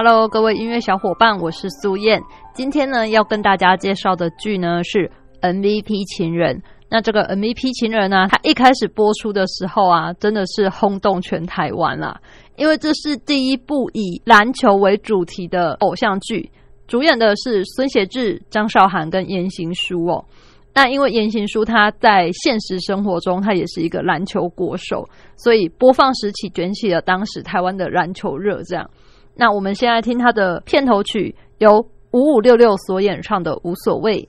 [0.00, 2.22] Hello，各位音乐小伙伴，我是苏燕。
[2.54, 5.10] 今天呢，要跟大家介绍的剧呢是
[5.52, 6.54] 《MVP 情人》。
[6.88, 12.20] 那这个《MVP 情人》呢，它一开始播出的时候啊，真的是轰动全台湾啦。
[12.54, 16.48] 因为这是第一部以篮球为主题的偶像剧，
[16.86, 20.24] 主演的是孙协志、张韶涵跟言行书哦。
[20.72, 28.88] 那因为言行书他在现实生活中他也是一个篮球国手，所以播放时起卷起了当时台湾的篮球热，这样。
[29.40, 34.20] 那我们先来听他的片头曲，由五五六六所演唱的《无所谓》。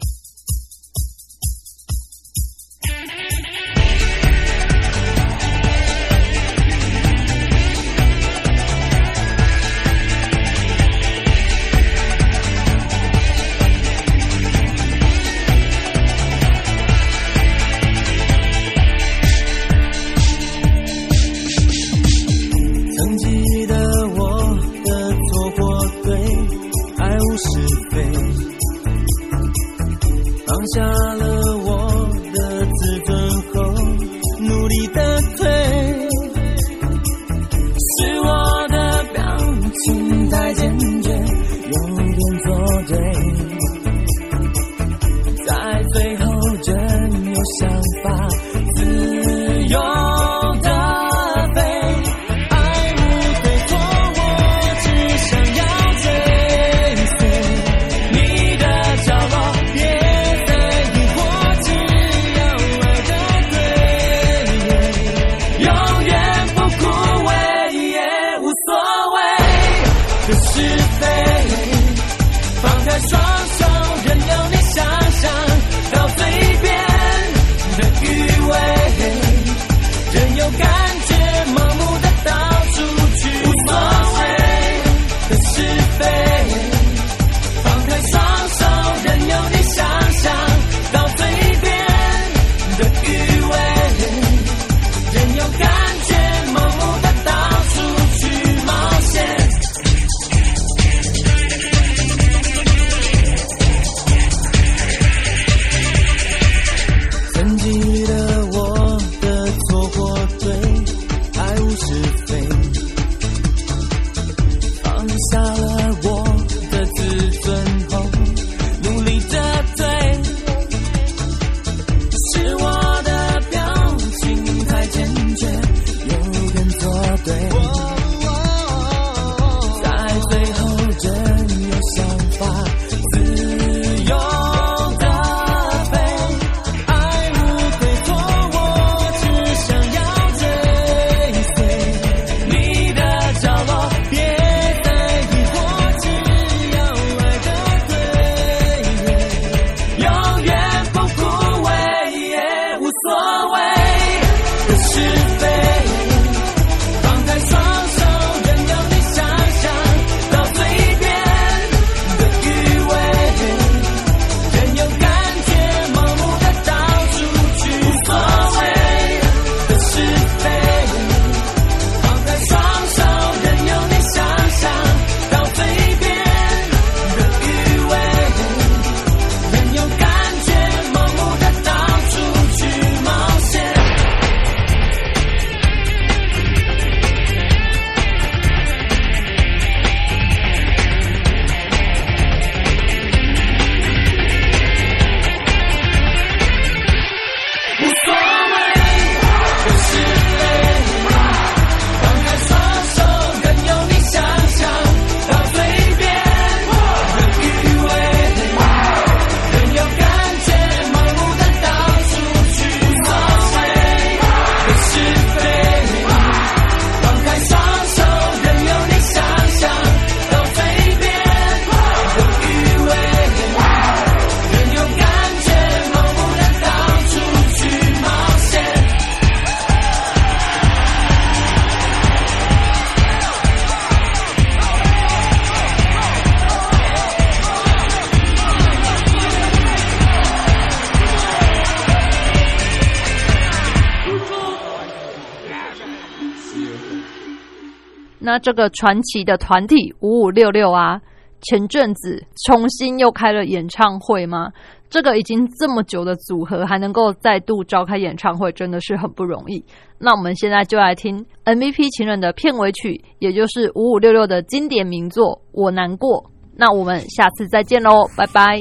[248.39, 251.01] 这个传奇的团体五五六六啊，
[251.41, 254.51] 前阵子重新又开了演唱会吗？
[254.89, 259.63] 这个已经这么久的组合还能够再度召开演唱会，真的是很不容易。
[259.99, 266.23] 那我们现在就来听 MVP 情人的片尾曲，也就是五五六六的经典名作《我难过》。
[266.55, 268.59] 那我们下次再见喽，拜拜。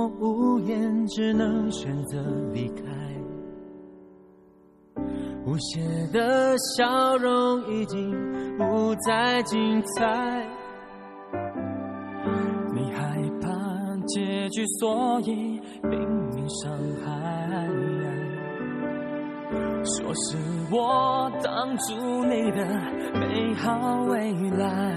[0.00, 2.18] 默无言，只能选择
[2.54, 2.82] 离开。
[5.44, 5.80] 无邪
[6.10, 8.10] 的笑容已经
[8.56, 10.46] 不再精彩。
[12.74, 13.48] 你害怕
[14.06, 15.90] 结局，所以拼
[16.34, 16.72] 命伤
[17.04, 17.10] 害。
[19.82, 20.36] 说是
[20.70, 21.94] 我挡住
[22.24, 22.64] 你的
[23.18, 23.68] 美好
[24.04, 24.96] 未来。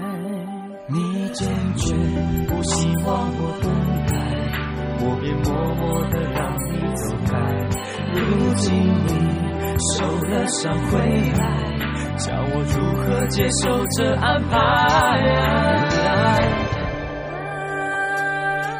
[0.86, 1.94] 你坚决
[2.46, 3.08] 不希望
[3.40, 3.64] 我分
[4.06, 4.14] 开，
[5.06, 6.40] 我便默默的让
[6.72, 7.32] 你走开。
[8.14, 9.10] 如今你
[9.92, 10.98] 受了伤回
[11.38, 11.44] 来，
[12.16, 13.62] 叫我如何接受
[13.96, 14.52] 这安排？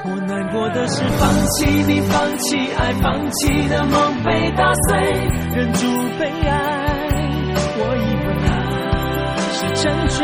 [0.07, 4.97] 我难过的是放弃你，放弃爱，放弃的梦被打碎，
[5.55, 5.87] 忍住
[6.19, 6.53] 悲哀。
[7.77, 8.27] 我以为
[9.53, 10.19] 是成全，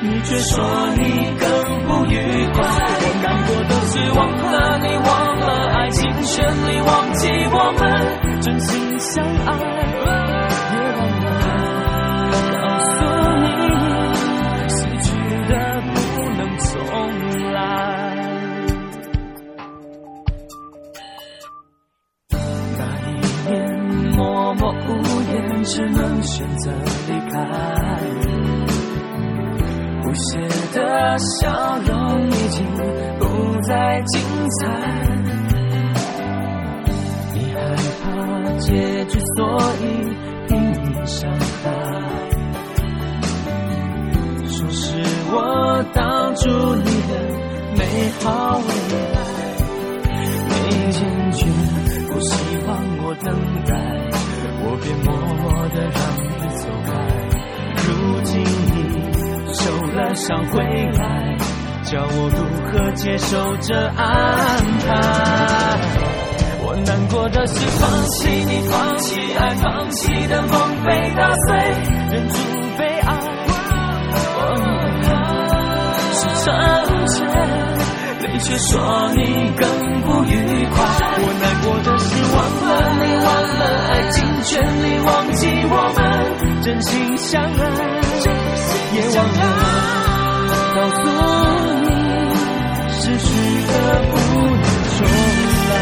[0.00, 0.52] 你却说
[0.96, 1.02] 你
[1.38, 1.44] 更
[1.86, 2.14] 不愉
[2.52, 2.56] 快。
[3.00, 5.08] 我难过的是忘了你，忘
[5.40, 6.34] 了爱情全
[6.68, 7.22] 力，忘记
[7.52, 7.80] 我们
[8.40, 9.48] 真心相爱，
[10.72, 11.26] 也忘了
[12.52, 12.92] 告诉
[13.42, 13.46] 你，
[14.68, 15.06] 失去
[15.48, 15.52] 的
[15.94, 15.94] 不
[16.30, 16.64] 能重
[17.52, 17.56] 来。
[22.76, 23.10] 那一
[23.48, 23.52] 年
[24.16, 24.18] 默
[24.54, 24.90] 默无
[25.32, 25.34] 言，
[25.64, 26.70] 只能选择
[27.08, 27.34] 离开。
[30.14, 30.38] 不屑
[30.72, 32.64] 的笑容已经
[33.18, 34.20] 不再精
[34.60, 34.62] 彩。
[37.32, 37.58] 你害
[38.00, 38.04] 怕
[38.60, 39.42] 结局，所
[39.80, 39.82] 以
[40.46, 41.64] 拼命伤害。
[44.46, 45.02] 说是
[45.32, 47.12] 我挡住你的
[47.76, 47.82] 美
[48.22, 48.68] 好未
[49.14, 49.18] 来。
[50.60, 51.02] 你坚
[51.32, 51.44] 决
[52.06, 52.32] 不希
[52.68, 52.70] 望
[53.02, 53.26] 我等
[53.64, 53.72] 待，
[59.94, 61.36] 了伤回来，
[61.84, 63.96] 叫我如何接受这安
[64.86, 64.90] 排？
[66.66, 70.52] 我难过的是放弃你，放弃爱，放弃的梦
[70.84, 71.56] 被打碎，
[72.10, 72.34] 忍住
[72.76, 73.08] 悲哀。
[76.12, 76.46] 是成
[77.06, 77.16] 全，
[78.32, 78.72] 你却说
[79.14, 79.20] 你
[79.56, 79.62] 更
[80.02, 80.76] 不愉快。
[81.16, 82.36] 我难过的是忘
[82.66, 83.26] 了你，忘
[83.58, 84.50] 了爱尽全
[84.82, 86.02] 力，忘记我们
[86.62, 87.93] 真心相爱，
[88.94, 89.40] 也忘了
[90.74, 91.02] 告诉
[91.82, 91.88] 你，
[92.92, 93.26] 失去
[93.66, 93.72] 的
[94.10, 94.96] 不能重
[95.68, 95.72] 来。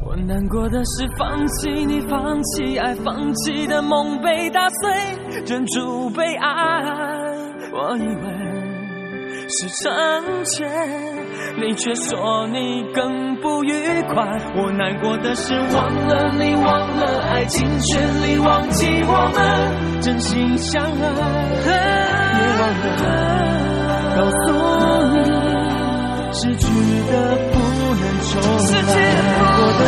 [0.00, 5.17] 我难过的是放弃你，放弃爱，放弃的梦被打碎，
[5.48, 6.46] 忍住悲哀。
[7.72, 8.22] 我以为
[9.48, 9.90] 是成
[10.44, 10.68] 全，
[11.56, 14.22] 你却说你更不愉快。
[14.54, 20.90] 我难过的是忘了你，忘了爱尽全力，忘记我们真心相爱，
[22.34, 22.86] 也忘了
[24.16, 24.52] 告诉
[25.14, 25.16] 你，
[26.34, 26.68] 失去
[27.10, 27.12] 的
[27.52, 27.56] 不
[27.94, 28.30] 能重
[28.86, 29.87] 来。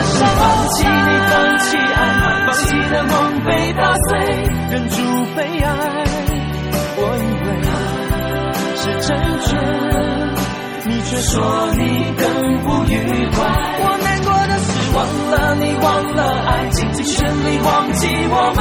[11.21, 11.83] 说你
[12.17, 13.39] 更不愉快。
[13.83, 14.99] 我难过的是忘
[15.31, 18.61] 了你，忘了爱，尽尽全力忘记我们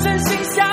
[0.00, 0.69] 真心相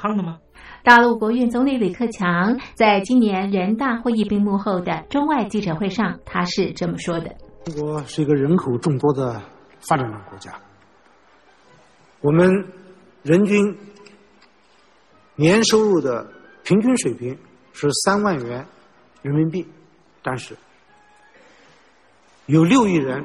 [0.00, 0.38] 康了吗？
[0.82, 9.42] 大陆国运总理李克强在今年人大会议闭幕后的中外记者会上，他是这么说的：“中国是一个人口众多的
[9.80, 10.58] 发展中国家，
[12.22, 12.66] 我们
[13.22, 13.76] 人均
[15.36, 16.26] 年收入的
[16.64, 17.36] 平均水平
[17.74, 18.64] 是三万元
[19.20, 19.66] 人民币，
[20.22, 20.56] 但是
[22.46, 23.22] 有六亿人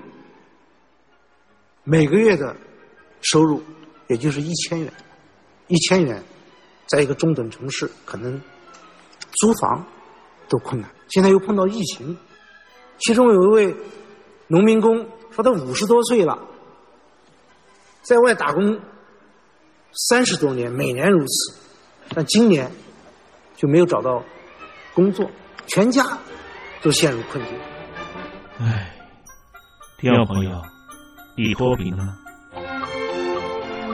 [1.86, 2.54] 每个月的
[3.22, 3.64] 收入
[4.10, 4.92] 也就是一千元，
[5.70, 6.22] 一千元。”
[6.88, 8.42] 在一个中等城市，可能
[9.40, 9.86] 租房
[10.48, 10.90] 都困难。
[11.10, 12.18] 现在又碰到疫情，
[13.00, 13.76] 其中有一位
[14.48, 16.40] 农民工说，他五十多岁了，
[18.02, 18.80] 在外打工
[20.10, 21.60] 三十多年，每年如此，
[22.10, 22.72] 但今年
[23.56, 24.24] 就没有找到
[24.94, 25.30] 工作，
[25.68, 26.18] 全家
[26.82, 27.58] 都陷入困境。
[28.60, 28.96] 唉，
[29.98, 30.62] 第二朋友，
[31.36, 32.18] 你脱贫了吗？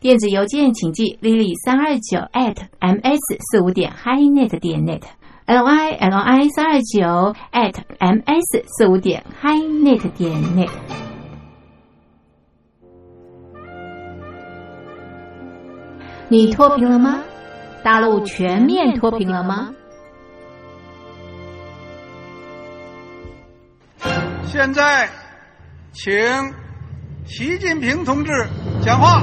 [0.00, 3.18] 电子邮件请寄 lily 三二九 at ms
[3.50, 5.02] 四五点 highnet 点 net
[5.46, 10.70] l y l y 三二九 at ms 四五点 highnet 点 net。
[16.28, 17.20] 你脱贫了吗？
[17.82, 19.74] 大陆全面脱贫了吗？
[24.44, 25.08] 现在，
[25.92, 26.12] 请
[27.26, 28.30] 习近平同志
[28.84, 29.22] 讲话。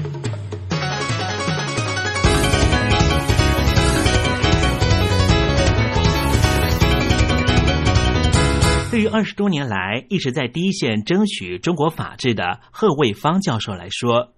[8.91, 14.33] 对于二十多年来一直在第一线争取中国法治的贺卫方教授来说，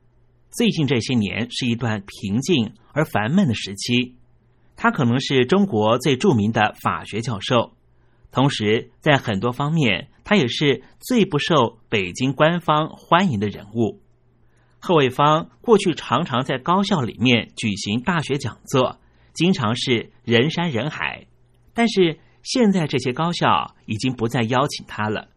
[0.52, 4.16] 最近这些年是一段平静而烦闷的时期。
[4.76, 7.74] 他可能是中国最著名的法学教授，
[8.32, 14.02] 同时在很多方面，他也是最不受北京官方欢迎的人物。
[14.78, 19.00] 贺卫方过去常常在高校里面举行大学讲座，
[19.34, 21.26] 经常是人山人海，
[21.74, 22.20] 但是。
[22.44, 25.30] 现在这些高校已经不再邀请他了。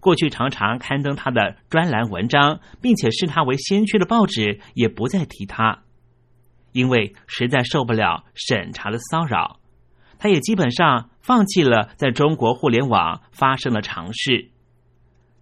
[0.00, 5.84] 过去常常刊登他的专栏文章，并且视他为先驱的报纸也不再提他，
[6.72, 9.60] 因为实在受不了审查的骚扰。
[10.18, 14.50] 他也基本上放弃了在中国互联网发生的尝试。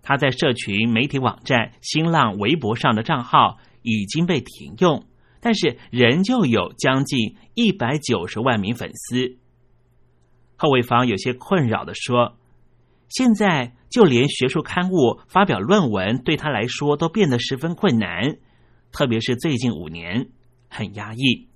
[0.03, 5.07] 他在社群媒体网站新浪微博上的账号已经被停用，
[5.41, 9.39] 但是仍旧有将近一百九十万名粉丝。
[10.61, 12.37] 贺卫方有些困扰的说
[13.09, 18.37] ：“现在就连学术刊物发表论文对他来说都变得十分困难，
[18.93, 20.29] 特别是最近五年
[20.69, 21.49] 很压抑。”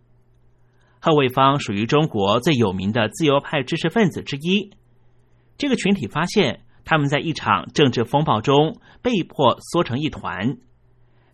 [1.00, 4.70] 贺卫方属于中国最有名的自由派知识分子之一。
[5.58, 10.56] 这个群体发现，他们在一场政治风暴中被迫缩成一团。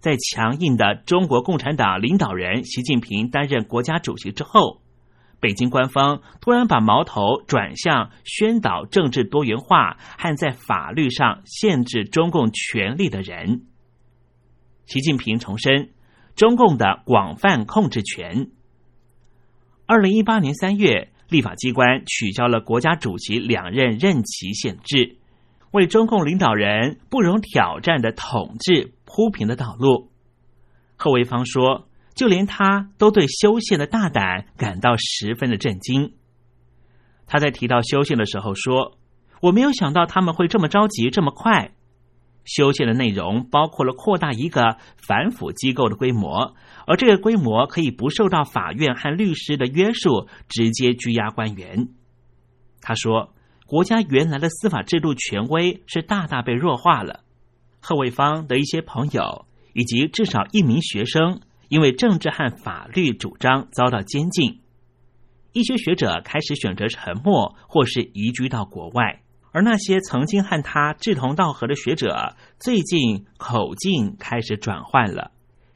[0.01, 4.83] 在强硬的中国共产党领导人习近平担任国家主席之后，
[5.41, 13.63] 北京官方突然把矛头转向宣导政治多元化和在法律上限制中共权力的人。
[14.87, 15.91] 习近平重申
[16.37, 18.51] 中共的广泛控制权。
[19.87, 25.17] 二零一八年三月，立法机关取消了国家主席两任任期限制，
[25.73, 28.93] 为中共领导人不容挑战的统治。
[29.13, 30.13] 铺平的道路，
[30.95, 31.89] 贺维芳说
[32.21, 36.13] ：“就连他都对修宪的大胆感到十分的震惊。”
[37.27, 38.99] 他在提到修宪的时候说
[39.41, 41.73] ：“我没有想到他们会这么着急，这么快。
[42.45, 46.55] 修宪的内容包括了扩大一个反腐机构的规模，
[46.87, 51.89] 而这个规模可以不受到法院和律师的约束，直接拘押官员。”
[52.83, 53.33] 他说
[53.65, 57.25] ：“国家原来的司法制度权威是大大被弱化了。”
[57.81, 64.61] 贺卫方的一些朋友以及至少一名学生，因为政治和法律主张遭到监禁。
[65.53, 69.23] 一些学者开始选择沉默，或是移居到国外。
[69.53, 75.31] 而那些曾经和他志同道合的学者，最近口径开始转换了，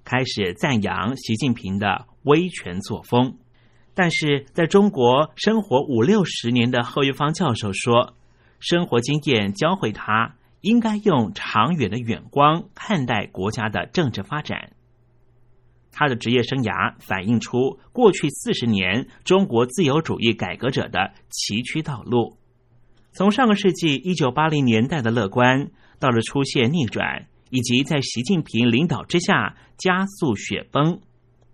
[0.05, 3.39] 开始赞扬习近平的威权作风。
[3.95, 8.15] 但是，在中国生活五六十年的贺玉芳教授说，
[8.59, 10.35] 生活经验教会他。
[10.61, 14.71] 应该用长远的眼光看待国家的政治发展。
[15.97, 22.37] 他的职业生涯反映出过去四十年中国自由主义改革者的崎岖道路，
[23.13, 31.01] 从上个世纪一九八零年代的乐观，到了出现逆转，以及在习近平领导之下加速雪崩。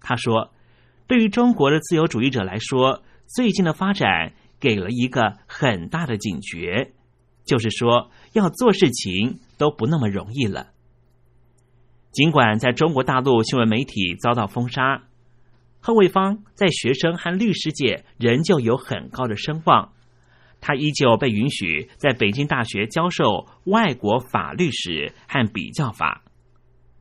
[0.00, 0.52] 他说
[1.06, 6.92] ：“对于中国的自由主义者来说，最近的发展给了一个很大的警觉。”
[7.44, 10.68] 就是说，要做事情都不那么容易了。
[12.12, 15.02] 尽管在中国大陆新闻媒体遭到封杀，
[15.78, 19.92] 贺卫方在学生和律师界仍旧有很高的声望。
[20.60, 26.22] 他依旧被允许在北京大学教授外国法律史和比较法。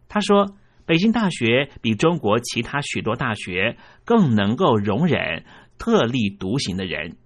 [0.08, 5.44] 他说，北京大学比中国其他许多大学更能够容忍
[5.78, 7.18] 特立独行的人。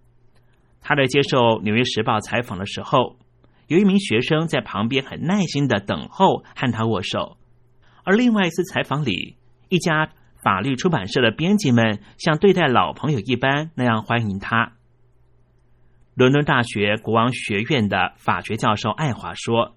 [0.82, 3.18] 他在接受《纽约时报》采访的时候，
[3.68, 7.38] 有一名学生在旁边很耐心的等候和他握手。
[8.04, 9.38] 而另外一次采访里，
[9.70, 10.10] 一家
[10.44, 14.74] 法律出版社的编辑们像对待老朋友一般那样欢迎他。
[16.16, 19.76] 伦敦大学国王学院的法学教授爱华说：“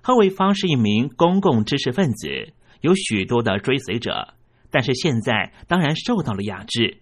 [0.00, 4.34] 贺卫方是一名公共知识分子，有许多的追随者，
[4.70, 6.98] 但是现在当然受到了压制。”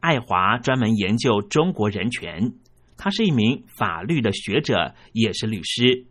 [0.00, 2.54] 爱华专门研究中国人权，
[2.96, 6.06] 他是一名法律的学者，也是律师。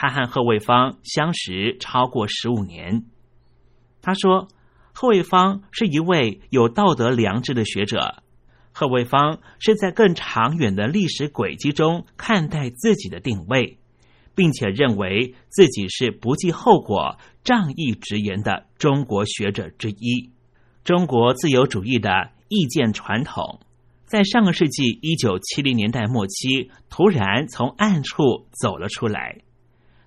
[0.00, 3.02] 他和贺卫方相识超过十五年。
[4.00, 4.46] 他说，
[4.92, 8.22] 贺卫方是一位有道德良知的学者。
[8.70, 13.80] 贺卫方是在更长远的历史轨迹中看待自己的定位，
[14.36, 20.30] 并且认为自己是不计后果、仗义直言的中国学者之一。
[20.84, 22.30] 中国自由主义的。
[22.50, 23.60] 意见传统
[24.06, 29.42] 在上个世纪一九七零年代末期突然从暗处走了出来。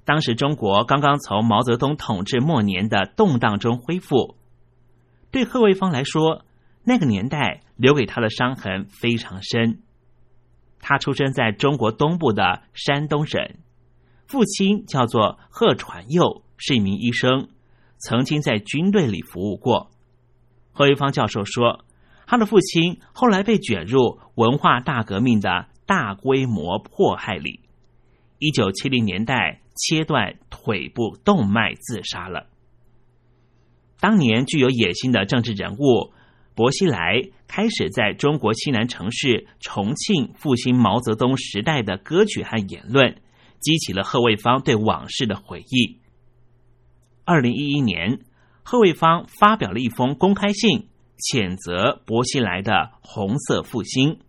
[0.06, 4.38] 当时中国刚刚从毛泽东统治末年的动荡中恢复。
[5.32, 6.46] 对贺卫方来说，
[6.84, 9.82] 那个年代留给他的伤痕非常深。
[10.80, 13.40] 他出生在中国东部的山东省，
[14.28, 17.50] 父亲叫做贺传佑，是一名医生，
[17.98, 19.92] 曾经在军队里服务过。
[20.72, 21.86] 贺卫方教授说。
[22.28, 27.60] 他的父亲后来被卷入文化大革命的大规模迫害里，
[28.38, 32.48] 一九七零年代切断腿部动脉自杀了。
[34.00, 36.14] 当年具有野心的政治人物
[36.56, 43.22] 薄熙来开始在中国西南城市重庆复兴毛泽东时代的歌曲和言论，
[43.60, 46.00] 激起了贺卫方对往事的回忆。
[47.26, 48.20] 二零一一年，
[48.64, 50.88] 贺卫方发表了一封公开信。
[51.22, 54.22] 谴责薄熙来的红色复兴。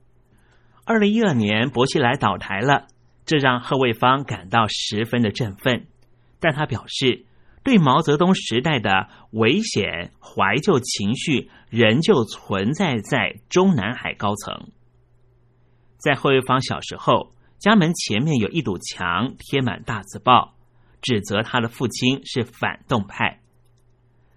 [0.85, 2.87] 二零一二年，薄熙来倒台了，
[3.25, 5.87] 这让贺卫方感到十分的振奋。
[6.41, 7.27] 但他表示，
[7.63, 14.71] 对毛泽东时代的危险怀旧情绪仍旧存在在中南海高层。
[15.99, 20.57] 在贺卫芳小时候，家门前面有一堵墙，贴满大字报，
[21.01, 23.41] 指责他的父亲是反动派。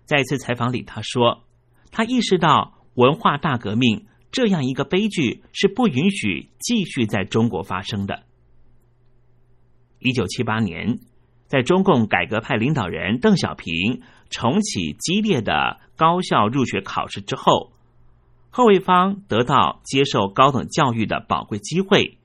[0.06, 1.44] 在一次采访里，他说
[1.90, 8.25] ：“他意识到文化大革命这样一个悲剧是不允许继续在中国发生的。”
[10.00, 11.00] 一九七八年，
[11.48, 17.72] 在中共改革派领导人邓小平重启激烈的高校入学考试之后，
[18.50, 22.18] 贺卫方得到接受高等教育的宝贵机会。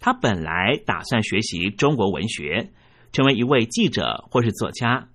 [0.00, 2.72] 他本来打算学习中国文学，
[3.12, 5.08] 成为一位记者或是作家。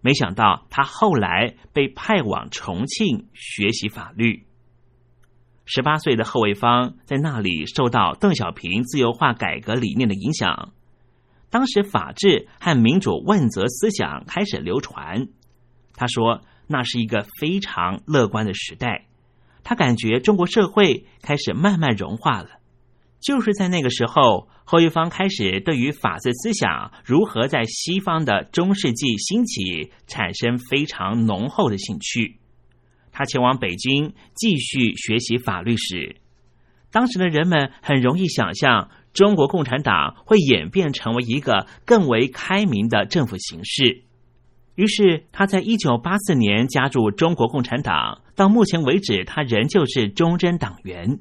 [0.00, 4.46] 没想到他后来被派往重庆学习法律。
[5.64, 10.72] 十八岁的贺卫方在那里受到邓小平自由化改革理念的影响，
[11.52, 15.28] 当时法治和民主问责思想开始流传。
[15.94, 19.06] 他说那是一个非常乐观的时代，
[19.62, 22.48] 他感觉中国社会开始慢慢融化了。
[23.20, 32.38] 就是在那个时候，后一方开始对于法治思想如何在西方的中世纪兴起产生非常浓厚的兴趣。
[33.12, 36.16] 他前往北京继续学习法律史。
[36.90, 44.04] 当时的人们很容易想象中国共产党会演变成为一个更为开明的政府形式。
[44.74, 51.18] 于是他在一九八四年加入中国共产党，到目前为止，他仍旧是忠贞党员。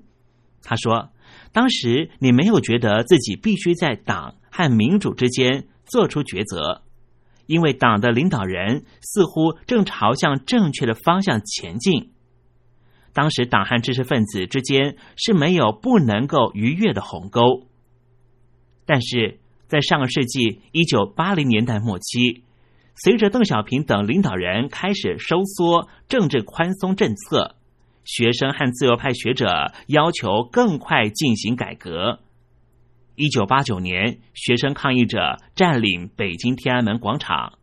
[0.64, 1.10] 他说。
[1.54, 6.84] 当时你没有觉得自己必须在党和民主之间做出抉择，
[7.46, 12.12] 因为党的领导人似乎正朝向正确的方向前进。
[13.12, 17.68] 当时党和知识分子之间是没有不能够逾越的鸿沟。
[18.86, 22.44] 但是在上个世纪一九八零年代末期，
[22.96, 27.56] 随着邓小平等领导人开始收缩政治宽松政策。
[28.04, 32.20] 学生和自由派学者要求更快进行改革。
[33.16, 37.60] 一九八九年，学生抗议者占领北京天安门广场，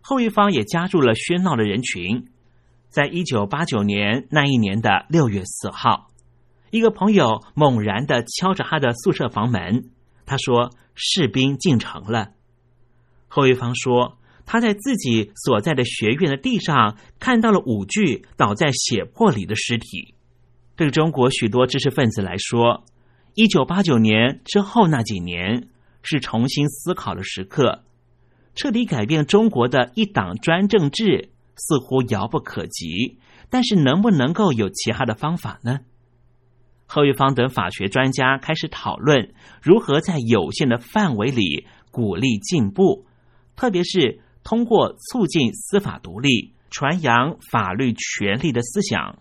[0.00, 2.26] 后一方也加入了喧闹的人群。
[2.88, 6.08] 在一九八九年那一年的六月四号，
[6.70, 9.90] 一个朋友猛然的敲着他的宿舍房门，
[10.28, 12.34] 他说：“士兵进城了。”
[13.26, 14.14] 后一方说。
[14.50, 20.14] 他在自己所在的学院的地上看到了五具倒在血泊里的尸体。
[20.74, 22.82] 对中国许多知识分子来说，
[23.34, 25.68] 一九八九年之后那几年
[26.02, 27.84] 是重新思考的时刻。
[28.54, 33.18] 彻底改变中国的一党专政制似乎遥不可及，
[33.50, 35.80] 但是能不能够有其他的方法呢？
[36.88, 43.06] 贺玉芳等法学专家开始讨论如何在有限的范围里鼓励进步，
[43.54, 44.22] 特别是。
[44.44, 49.18] 通过促进司法独立、传扬法律权利的思想，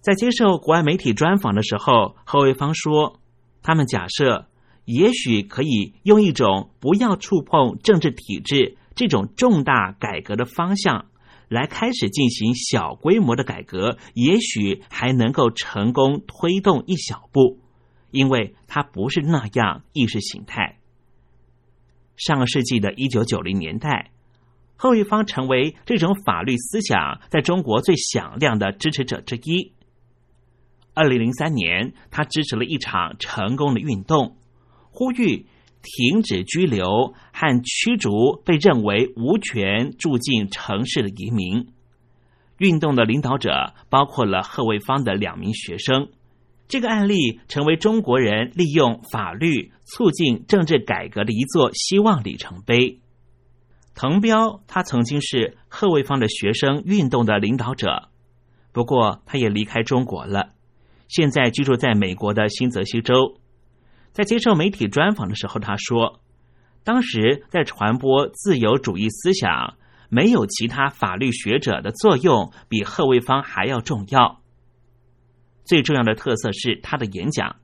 [0.00, 3.20] 在接受国外媒体专访的时候，何卫方说
[3.62, 4.48] ：“他们假设，
[4.86, 11.06] 也许可以用一种不要触碰政治体制这种重大改革的方向，
[11.50, 17.58] 来开始进行小规模的改革，也许还能够成功推动一小步，
[18.10, 20.78] 因为它不是那样意识形态。”
[22.16, 24.12] 上个世纪的一九九零年代。
[24.82, 29.74] 后一方成为这种法律思想在中国最响亮的支持者之一。
[30.94, 34.38] 二零零三年，他支持了一场成功的运动，
[34.90, 35.44] 呼吁
[35.82, 41.68] 停止拘留和驱逐被认为无权住进城市的移民。
[42.58, 46.08] 运动的领导者包括了贺卫方的两名学生。
[46.68, 53.00] 这个案例成为中国人利用法律促进政治改革的一座希望里程碑。
[53.92, 58.10] 滕彪，他曾经是贺卫方的学生运动的领导者，
[58.72, 60.50] 不过他也离开中国了，
[61.08, 63.39] 现在居住在美国的新泽西州。
[64.12, 66.20] 在接受媒体专访的时候，他说
[66.84, 69.76] ：“当时在传播自由主义思想，
[70.08, 74.40] 没有其他法律学者的作用比贺卫方还要重要。
[75.64, 77.56] 最重要的特色是他的演讲，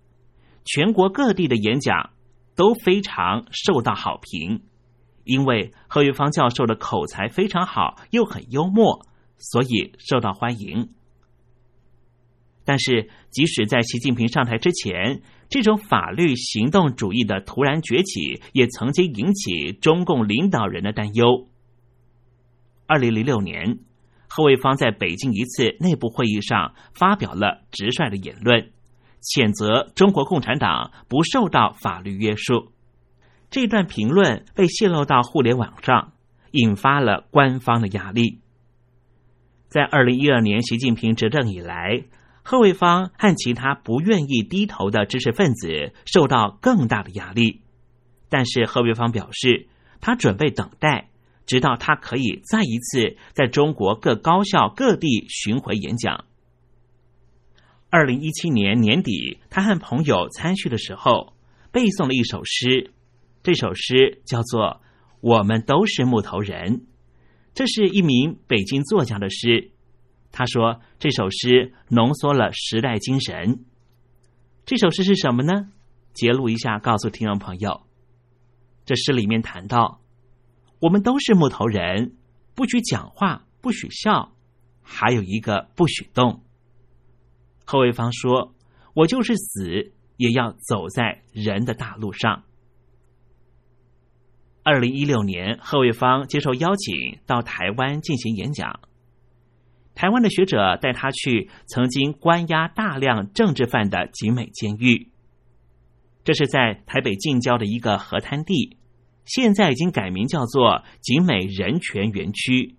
[0.65, 2.11] 全国各地的演讲
[2.55, 4.63] 都非常受到好评。”
[5.25, 9.05] 因为贺玉芳教授的口才非常好，又很幽默，
[9.39, 10.91] 所以受到欢迎。
[12.67, 21.49] 但是，即使在习近平上台之前，这种法律行动主义的突然崛起，也曾经引起中共领导人的担忧。
[22.89, 23.79] 二零零六年，
[24.29, 28.73] 贺卫方在北京一次内部会议上发表了直率的言论，
[29.23, 32.73] 谴责中国共产党不受到法律约束。
[33.49, 36.15] 这段评论被泄露到互联网上，
[36.51, 38.41] 引发了官方的压力。
[39.69, 42.05] 在二零一二年习近平执政以来，
[42.49, 47.63] 贺卫方和其他不愿意低头的知识分子受到更大的压力。
[48.29, 49.67] 但是贺卫方表示，
[50.01, 51.11] 他准备等待，
[51.45, 56.25] 直到他可以再一次在中国各高校各地巡回演讲。
[57.91, 61.33] 二零一七年年底，他和朋友参叙的时候，
[61.73, 62.93] 背诵了一首诗。
[63.43, 64.63] 这首诗叫做
[65.21, 66.79] 《我们都是木头人》，
[67.55, 69.73] 这是一名北京作家的诗。
[70.37, 73.65] 他说这首诗浓缩了时代精神。
[74.67, 75.73] 这首诗是什么呢？
[76.13, 77.87] 揭露一下，告诉听众朋友。
[78.85, 80.03] 这诗里面谈到，
[80.79, 82.17] 我们都是木头人，
[82.55, 84.35] 不许讲话，不许笑，
[84.83, 86.43] 还有一个不许动。
[87.65, 88.55] 贺卫方说
[88.93, 92.45] ：“我就是死，也要走在人的大路上。”
[94.63, 98.81] 二零一六年，贺卫方接受邀请到台湾进行演讲，
[99.97, 105.09] 台湾的学者带他去曾经关押大量政治犯的景美监狱。
[106.23, 108.77] 这是在台北近郊的一个河滩地，
[109.25, 112.77] 现在已经改名叫做景美人权园区。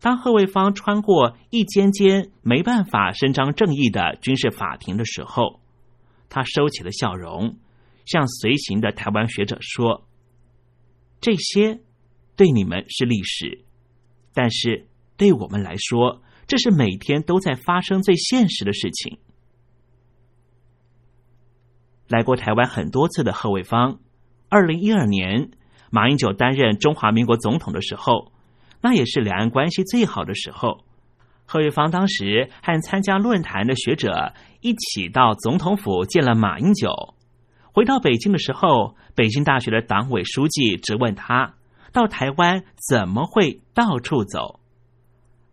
[0.00, 5.60] 当贺卫方穿过一间间没办法伸张正义的军事法庭的时候，
[6.30, 7.58] 他收起了笑容，
[8.06, 10.06] 向随行的台湾学者说
[11.20, 11.80] ：“这些
[12.36, 13.64] 对你们是历史，
[14.32, 14.86] 但是
[15.20, 19.18] 对我们来说，这是每天都在发生最现实的事情。”
[22.08, 24.00] 来过台湾很多次的贺卫方，
[24.48, 25.50] 二零一二年
[25.90, 28.32] 马英九担任中华民国总统的时候，
[28.80, 30.86] 那也是两岸关系最好的时候。
[31.44, 37.14] 贺卫方当时和参加论坛的学者一起到总统府见了马英九。
[37.74, 41.56] 回到北京的时候，北京大学的党委书记质问他：
[41.92, 44.59] 到台湾怎么会到处走？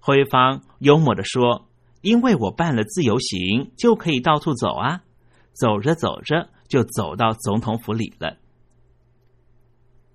[0.08, 1.67] 贺卫方幽默的说
[2.00, 5.04] ：“因为我办了自由行，就可以到处走啊。”
[5.52, 8.38] 走着走着，就走到总统府里了。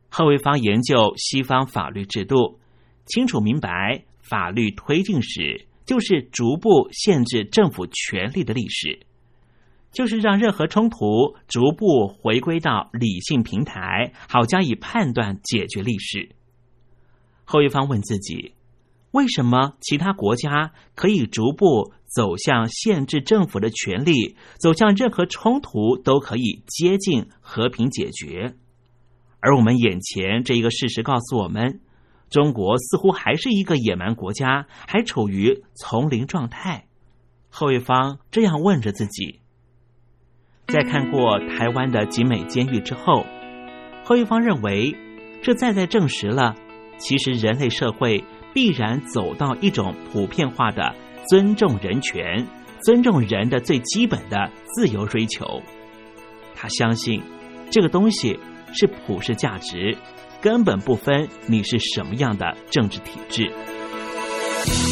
[0.08, 2.58] 贺卫方研究西方法律制度，
[3.04, 9.00] 清楚明白法律推进史就是逐步限制政府权力的历史，
[9.92, 16.30] 就是让任何冲突逐步回归到理性平台，好加以判断解决历史。
[17.44, 18.54] 贺卫方问自己：
[19.12, 21.92] 为什么其他国家可以逐步？
[22.14, 28.54] 走向限制政府的权利，走向任何冲突都可以接近和平解决，
[29.40, 31.80] 而我们眼前这一个事实告诉我们，
[32.28, 36.84] 中国似乎还是一个野蛮国家，还处于丛林状态。
[37.48, 39.40] 后一方这样问着自己。
[40.66, 43.24] 在看过台湾的集美监狱之后，
[44.04, 44.94] 后一方认为，
[45.42, 46.54] 这再再证实了，
[46.98, 48.22] 其实人类社会
[48.52, 50.94] 必然走到一种普遍化的。
[51.28, 52.44] 尊重人权，
[52.82, 55.62] 尊重人的最基本的自由追求。
[56.52, 57.22] 他相信
[57.70, 58.36] 这个东西
[58.74, 59.96] 是普世价值，
[60.40, 64.91] 根本不分你是什么样的政治体制。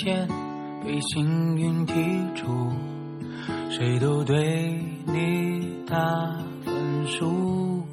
[0.00, 0.26] 发现
[0.82, 2.72] 被幸运剔除，
[3.68, 5.96] 谁都对你打
[6.64, 7.84] 分数。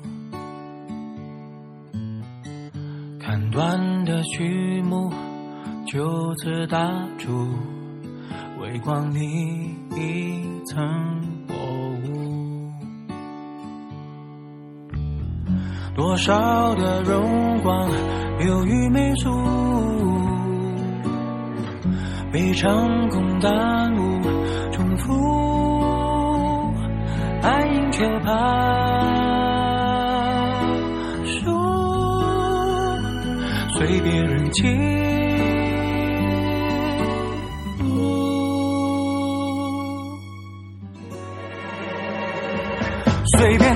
[3.19, 5.11] 看断的序幕
[5.85, 6.77] 就此打
[7.17, 7.49] 住，
[8.61, 9.19] 微光里
[9.97, 10.87] 一层
[11.45, 11.53] 薄
[12.05, 12.71] 雾。
[15.93, 17.89] 多少的荣光
[18.39, 20.16] 流于媚俗。
[22.37, 24.21] 被成功耽误，
[24.71, 25.11] 重复，
[27.41, 28.29] 爱赢却怕
[31.25, 31.51] 输，
[33.75, 34.69] 随别人情，
[43.39, 43.66] 随便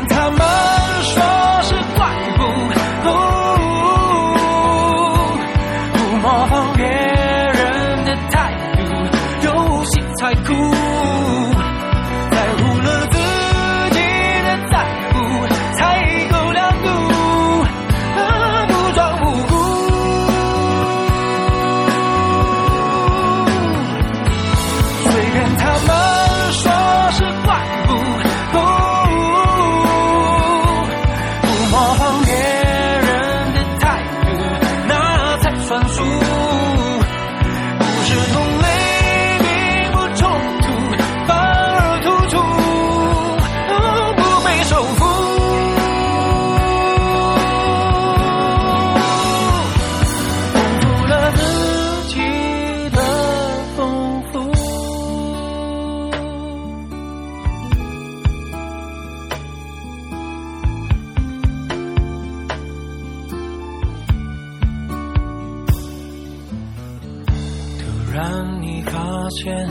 [68.13, 69.67] 让你发现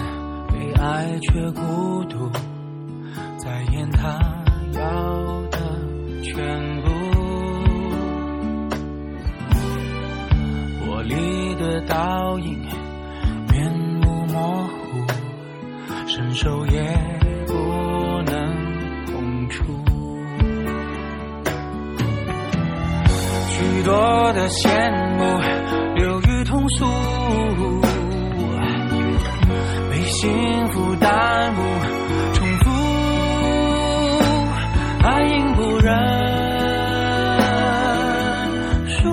[0.48, 2.30] 被爱却孤独，
[3.36, 4.18] 在演他
[4.72, 4.80] 要
[5.50, 5.58] 的
[6.22, 6.88] 全部。
[10.80, 12.58] 玻璃的倒影，
[13.50, 13.70] 面
[14.02, 15.04] 目模糊，
[16.06, 16.80] 伸手也
[17.46, 17.52] 不
[18.24, 18.34] 能
[19.04, 19.62] 碰触。
[23.50, 25.38] 许多的羡慕
[25.94, 26.86] 流于通俗，
[30.20, 30.28] 幸
[30.68, 31.08] 福耽
[31.54, 31.58] 误，
[32.34, 32.68] 重复，
[35.02, 35.96] 爱赢不认
[38.86, 39.08] 输，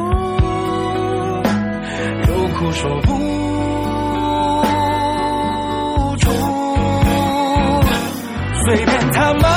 [2.27, 3.07] 有苦说不
[6.17, 6.29] 出，
[8.65, 9.56] 随便他们。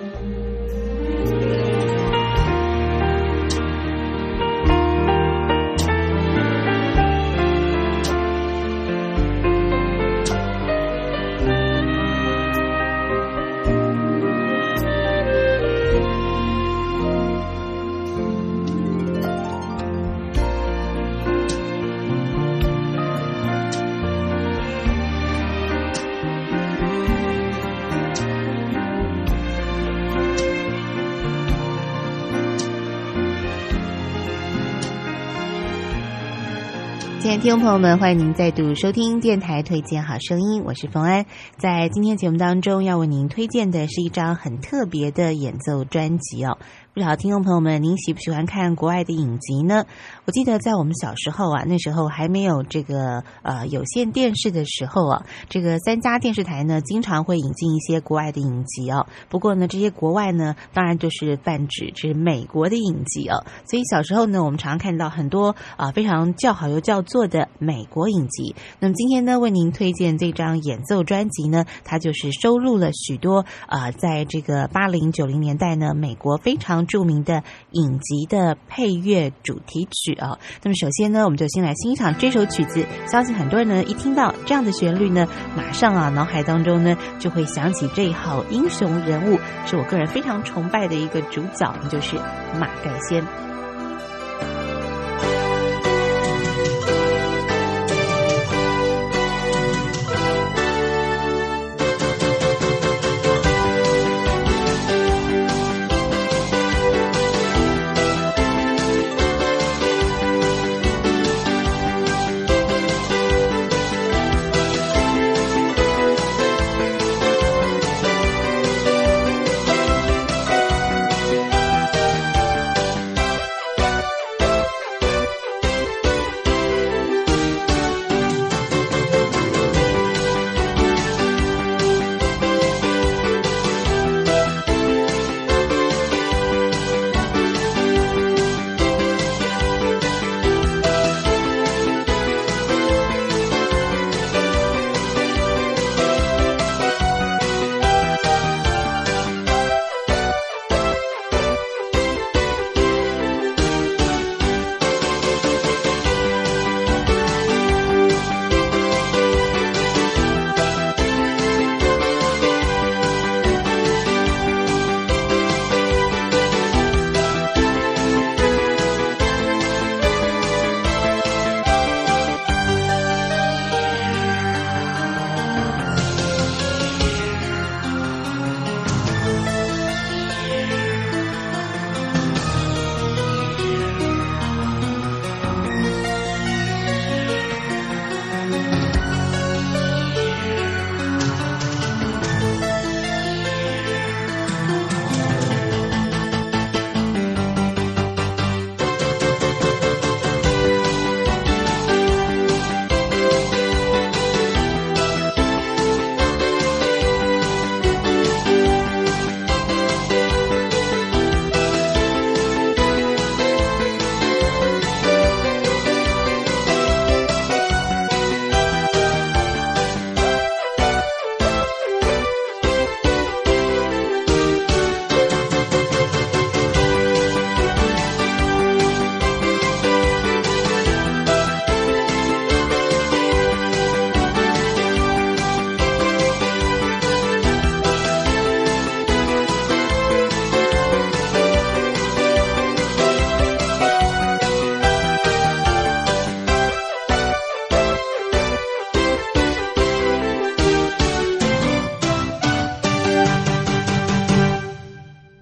[37.41, 41.25] 听众朋友们，欢迎您再度收听电台推荐好声音，我是冯安。
[41.57, 46.59] 在今天节目当中，要为您推荐的是一张很特别的演奏专辑哦。
[46.93, 49.85] 不知道听众朋友们，您喜不喜欢看国外的影集呢？
[50.25, 59.07] 我记得在我们小时候啊，那时候还没有这个呃有线电视的时候啊，这个三家电视台呢经常会引进一些国外的影集哦。
[59.29, 63.45] 不过呢，这些国外呢，当然就是泛指是美国的影集哦。
[63.65, 68.53] 所以小时候呢，我们常常看到很多啊非常叫好又叫座的美国影集。
[68.81, 80.37] 那么今天呢，为您推荐这张演奏专辑呢，它就是收录了许多啊在这个八零九零年代呢，美国非常著名的影集的配乐主题曲啊。
[80.63, 82.85] 那么首先呢，我们就先来欣赏这首曲子。
[83.07, 92.15] 相信很多人呢，一听到这样的旋律呢，马上啊，脑海当中呢，就会想起这一号英雄人物，是我个人非常崇拜的一个主角，就是
[92.59, 93.50] 马盖先。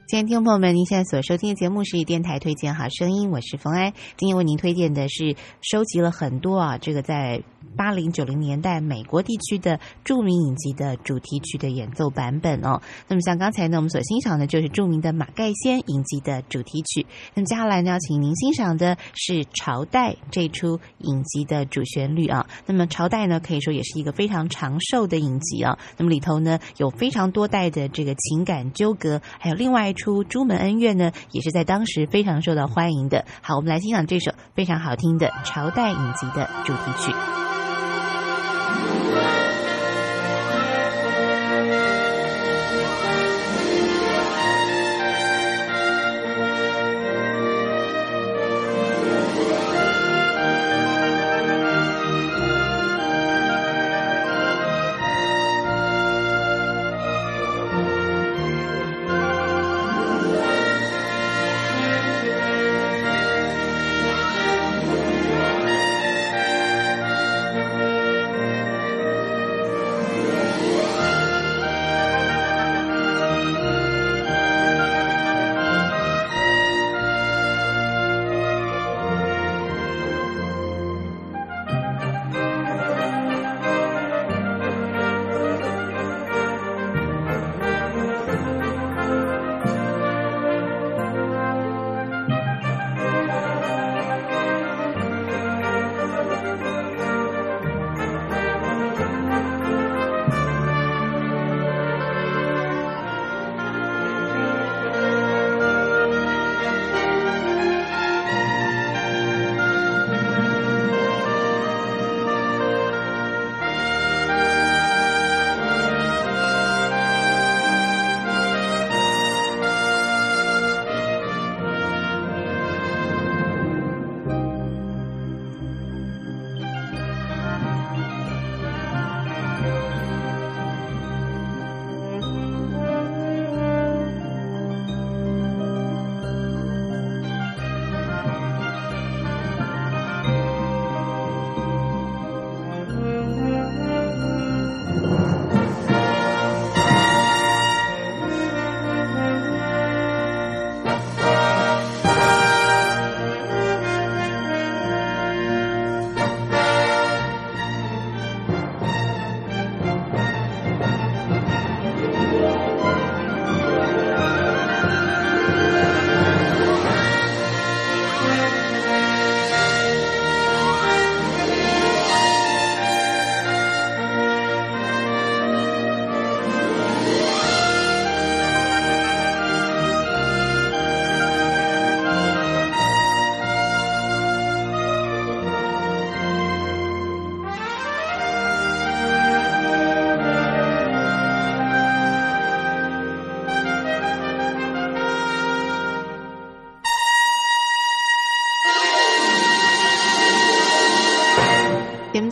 [0.09, 3.93] 亲爱的听众朋友们，您现在所收听的节目是电台推荐好声音，我是冯安。
[4.17, 7.43] 今天为您推荐的是收集了很多啊，这个在
[7.77, 12.81] 八零九零年代美国地区的著名影集的主题曲的演奏版本哦。
[13.07, 17.05] 那么像刚才呢，我们所欣赏的就是著名的马盖先影集的主题曲。
[17.33, 22.45] 那么接下来呢，要请您欣赏的是《朝代》这出影集的主旋律啊。
[22.65, 25.77] 那么《朝代》呢，可以说也是一个非常长寿的影集啊。
[25.97, 33.25] 那么里头呢，有非常多代的这个情感纠葛，还有另外一出《朱门恩怨》呢，也是在当时非常受到欢迎的。
[33.41, 37.58] 好，我们来欣赏这首非常好听的《朝代》影集的主题曲。
[38.99, 39.28] Amen.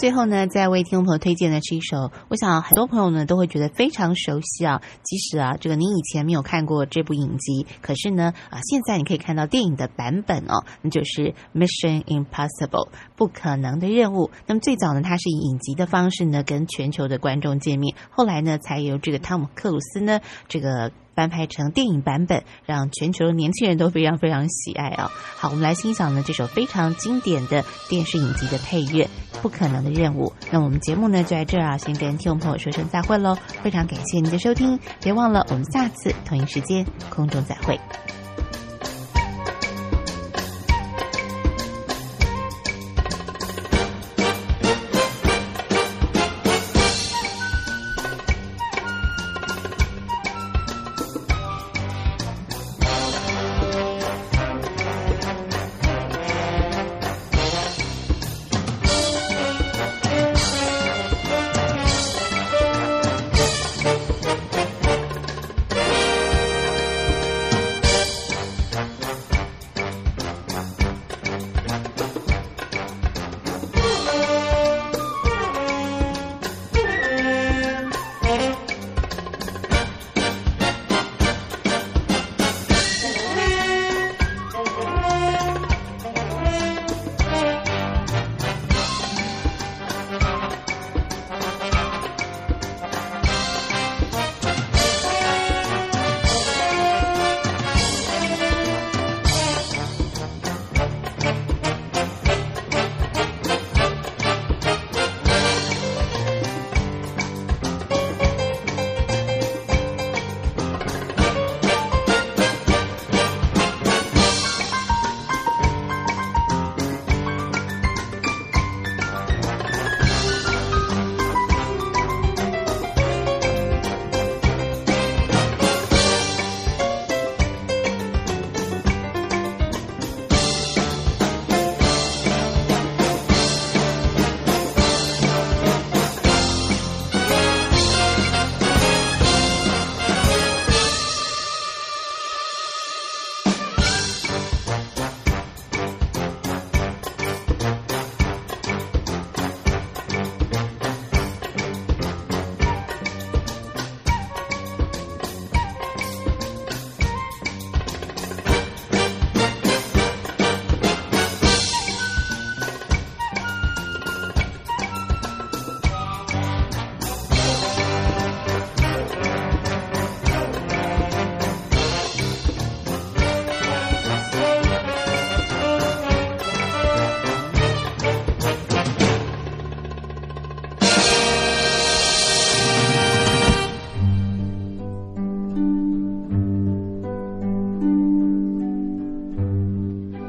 [0.08, 4.82] 最后呢，再为听众朋友推荐的是一首，我想很多朋友呢都会觉得非常熟悉啊。
[5.04, 12.88] 即使啊，这个您以前没有看过这部影集，可是呢，啊，现在你可以看到电影的版本哦，那就是《Mission Impossible》
[13.18, 14.32] 不可能的任务。
[14.46, 20.92] 那么最早呢，它是以影集的方式呢跟全球的观众见面，后来呢，才由这个汤姆克鲁斯呢这个。
[21.18, 25.10] 翻拍成电影版本，让全球的年轻人都非常非常喜爱啊！
[25.36, 29.04] 好，我们来欣赏呢这首非常经典的电视影集的配乐
[29.42, 30.32] 《不可能的任务》。
[30.52, 33.36] 那我们节目呢就在这儿啊，先跟听众朋友说声再会喽！
[33.64, 37.80] 非常感谢您的收听，别忘了我们下次同一时间空中再会。